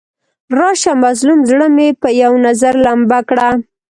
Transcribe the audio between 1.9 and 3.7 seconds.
په یو نظر لمبه کړه.